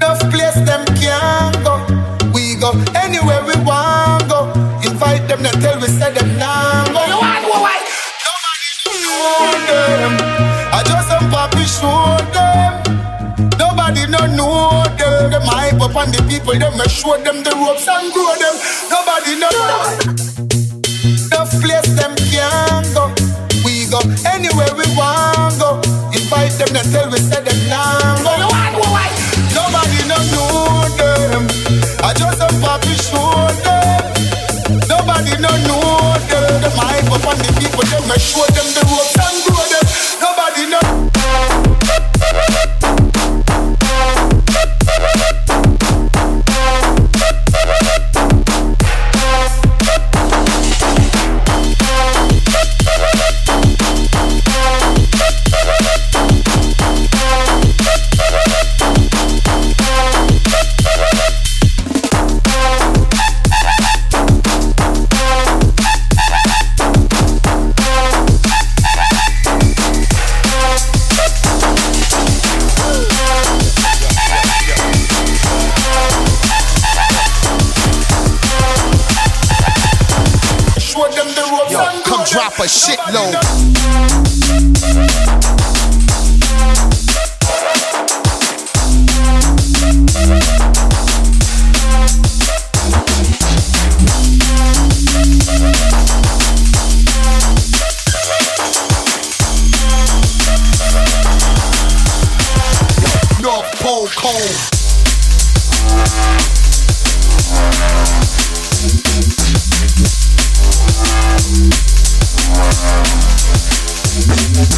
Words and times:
Enough 0.00 0.20
place 0.32 0.58
them 0.66 0.84
can't 0.98 1.56
go. 1.64 1.76
We 2.34 2.56
go 2.56 2.70
anywhere 2.96 3.42
we 3.44 3.54
want 3.64 4.28
go. 4.28 4.50
Invite 4.84 5.28
them, 5.28 5.42
they 5.42 5.50
tell 5.62 5.78
we 5.80 5.88
say 5.88 6.12
them 6.12 6.38
now 6.38 6.84
go. 6.92 7.00
You 7.06 7.18
want 7.20 7.44
go 7.44 7.60
why? 7.60 7.78
Nobody 8.26 8.70
know 8.86 9.52
them. 9.68 10.12
I 10.72 10.82
just 10.86 11.08
some 11.08 11.26
papi 11.30 11.64
show 11.68 12.16
them. 12.34 12.72
Nobody 13.58 14.06
no 14.06 14.26
know 14.34 14.84
them. 14.98 15.30
Them 15.30 15.42
hype 15.44 15.80
up 15.80 15.96
on 15.96 16.10
the 16.12 16.22
people. 16.28 16.54
Them 16.58 16.76
me 16.78 16.86
show 16.88 17.16
them 17.18 17.42
the 17.42 17.52
ropes 17.60 17.86
and 17.88 18.12
grow 18.12 18.34
them. 18.40 18.56
Nobody 18.90 19.34
know. 19.38 20.20
Enough 21.30 21.52
place 21.62 21.88
them 21.96 22.14
can't 22.32 22.86
go. 22.94 23.08
We 23.64 23.86
go 23.90 24.00
anywhere 24.26 24.72
we 24.74 24.86
want 24.96 25.58
go. 25.60 25.80
Invite 26.16 26.52
them, 26.58 26.70
they 26.74 26.84
tell 26.92 27.10
we 27.10 27.18
say 27.18 27.42
them 27.42 27.59
people. 37.80 38.00
Them 38.00 38.08
me 38.08 38.18
show 38.18 38.44
them 38.52 38.66
the 38.74 38.89
a 82.60 82.66
shitload. 82.66 83.59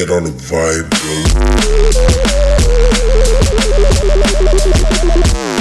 Get 0.00 0.08
on 0.08 0.24
the 0.24 0.30
vibe, 0.30 0.88
yo. 5.34 5.59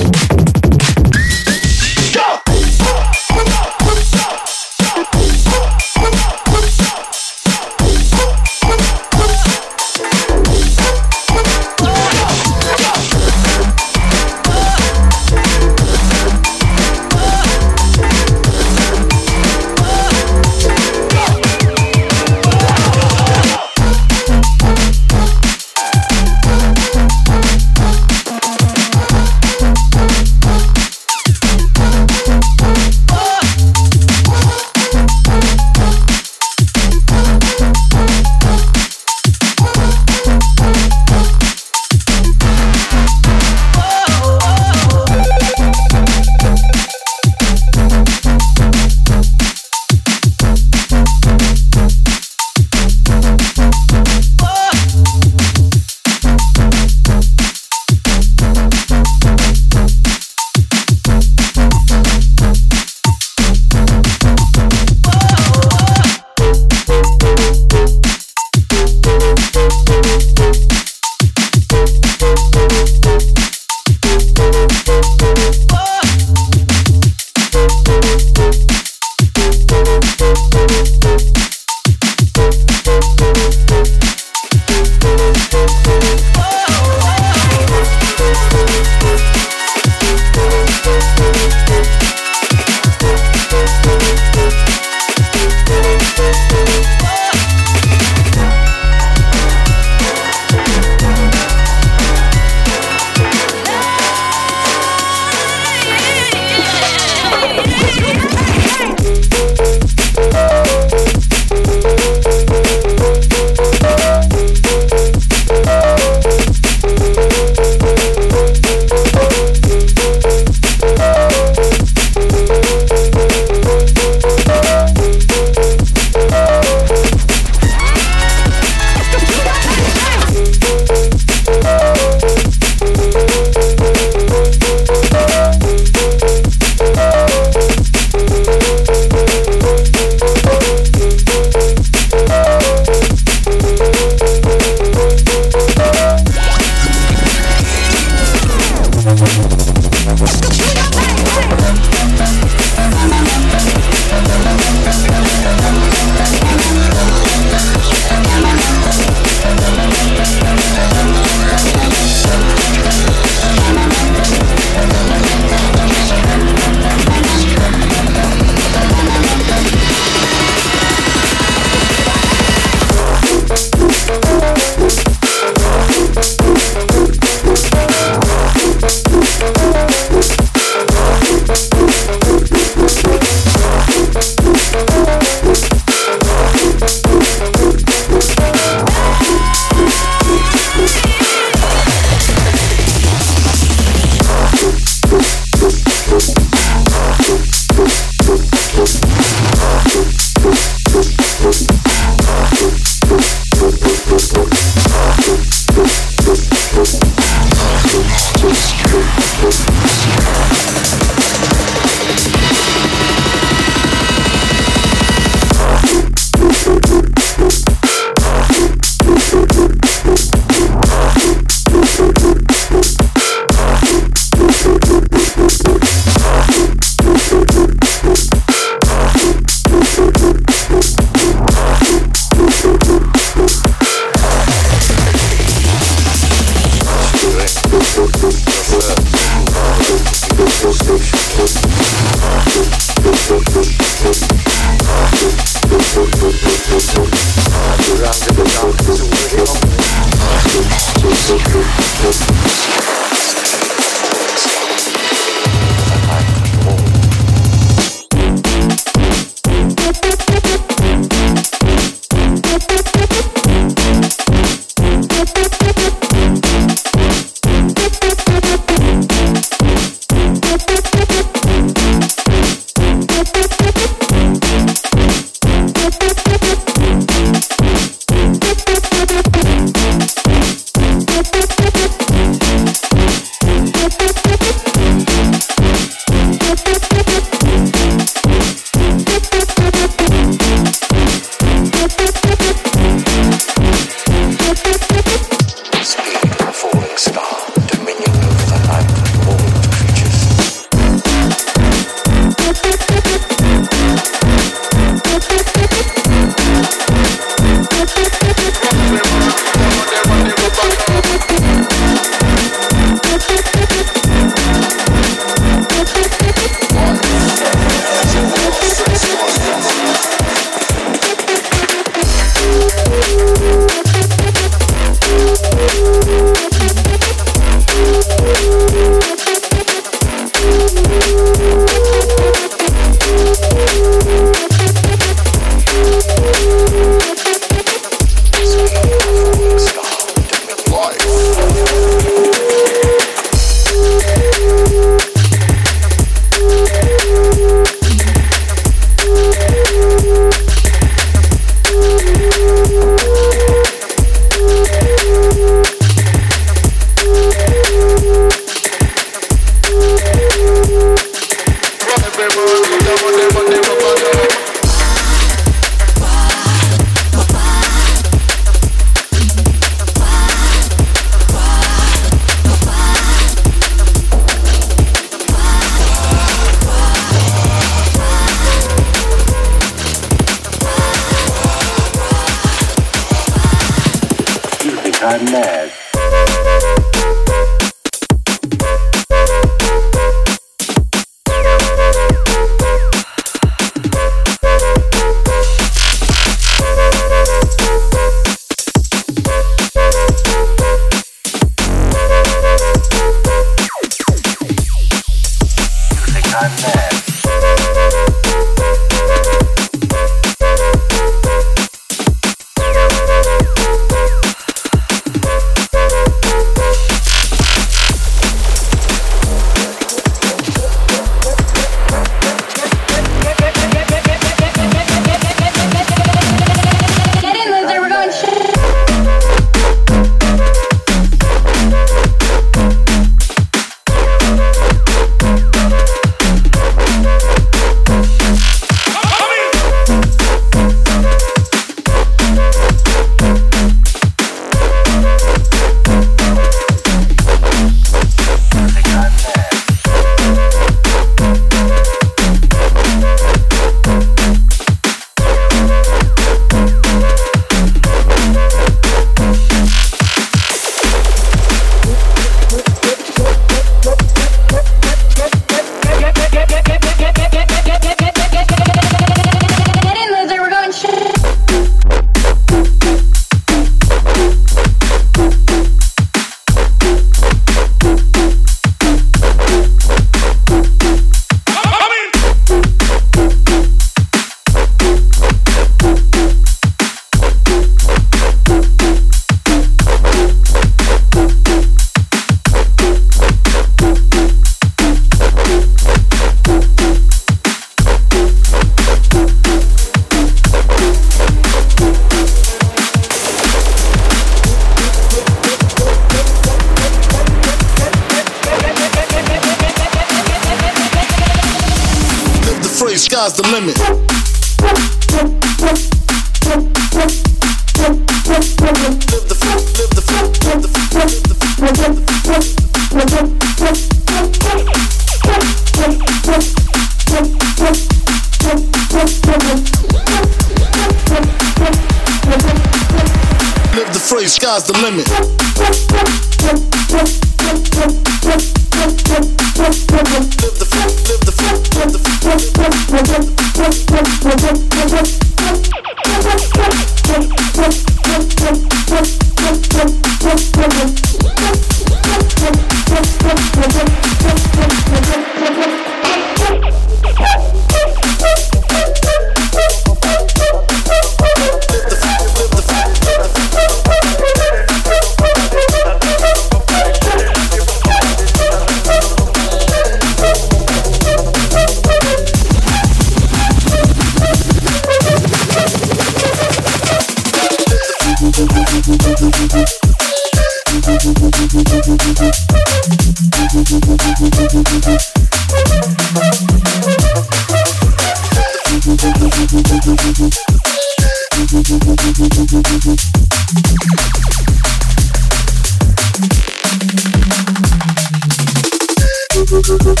Thank 599.68 600.00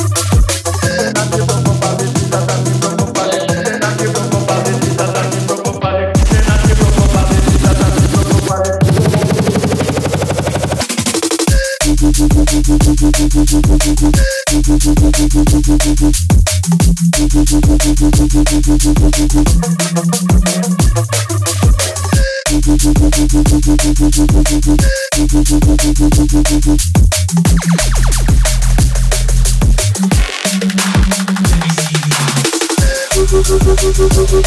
you. 0.00 0.07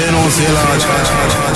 Você 0.00 0.10
não 0.10 0.30
se 0.30 0.46
lasca. 0.50 1.49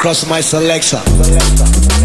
Come 0.00 0.14
cross 0.14 0.26
my 0.26 0.40
selection. 0.40 1.99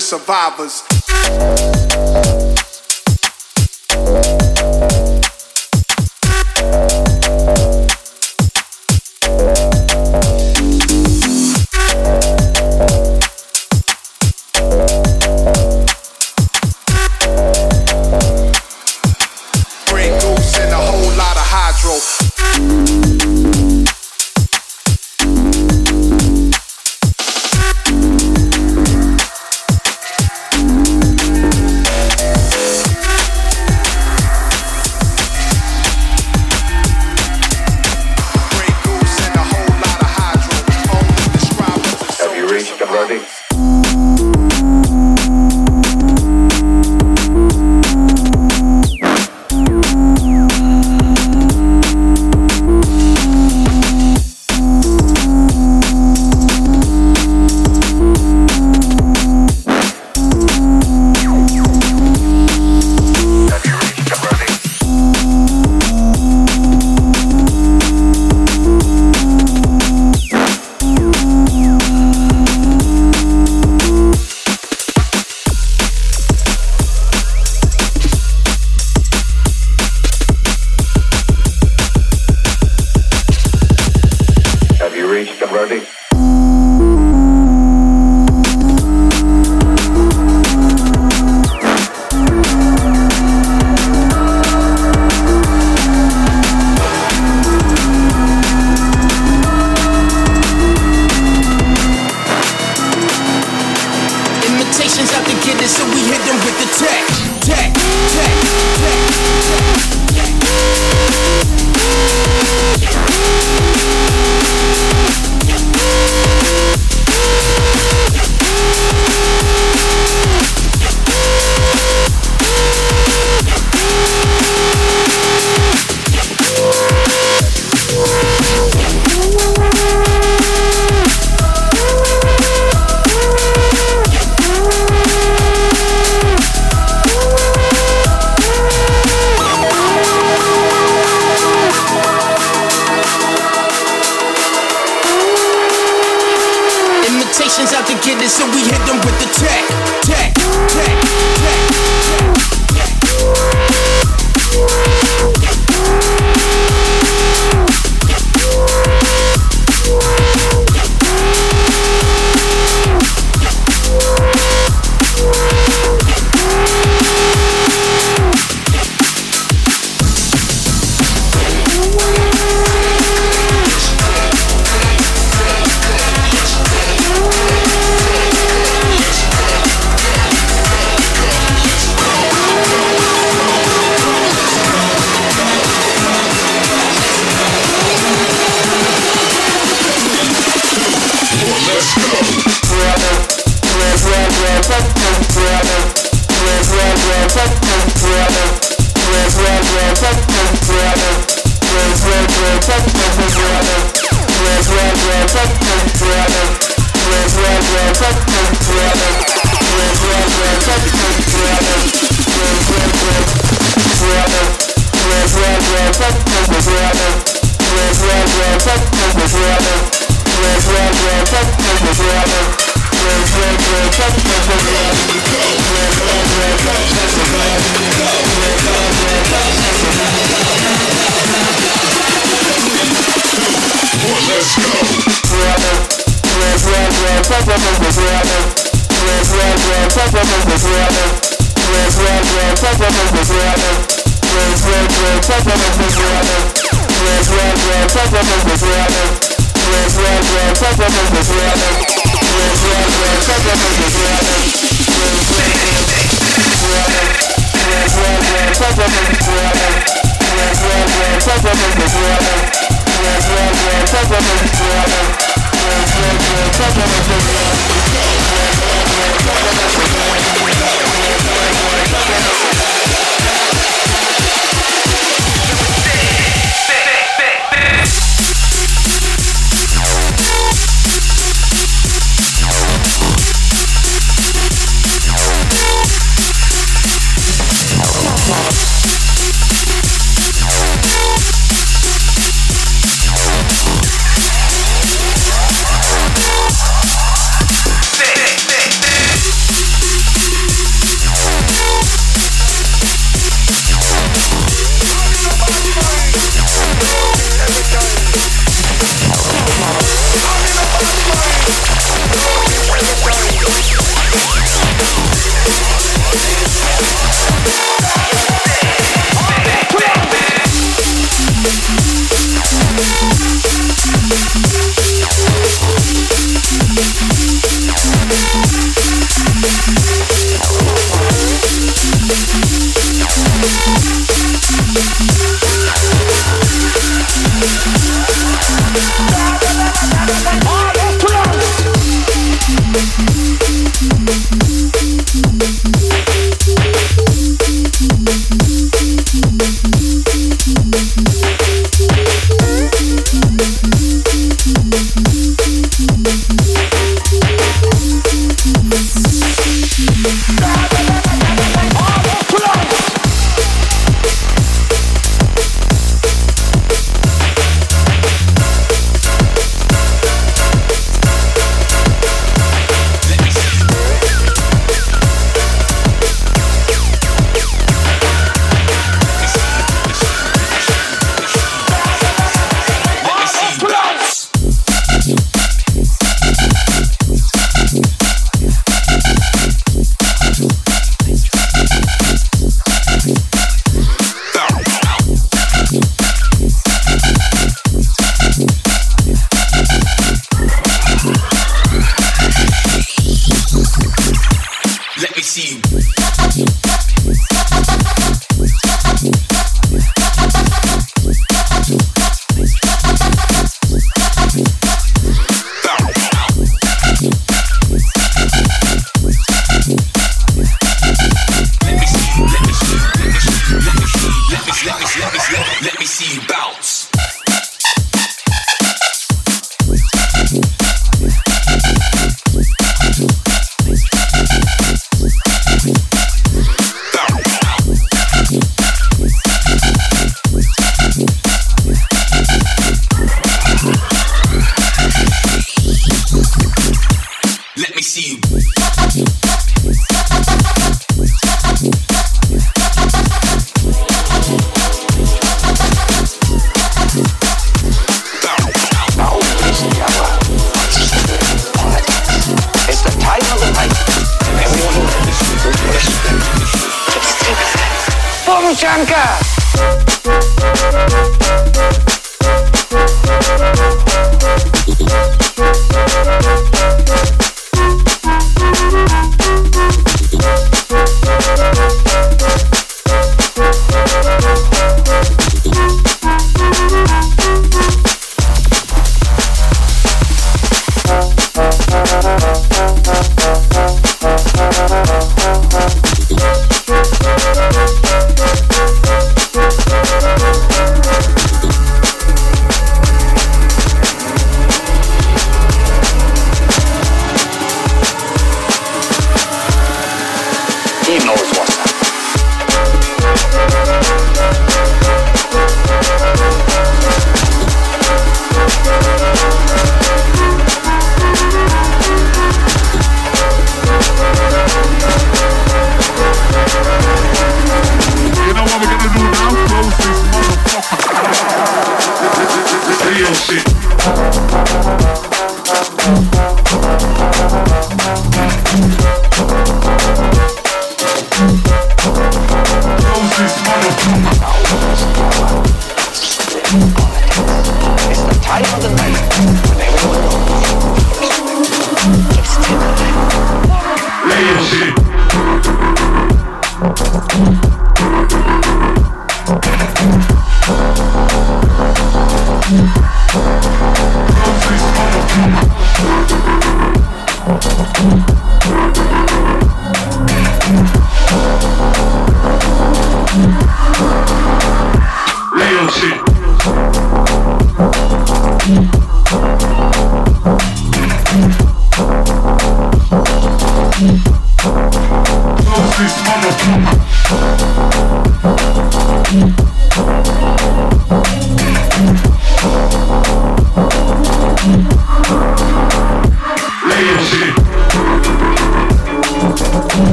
Survivors. 0.00 0.82